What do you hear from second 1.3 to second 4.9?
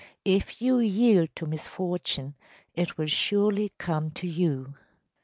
to misfortune it will surely come to you.